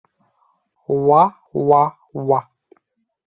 [1.05, 2.39] Уа-уа-уа!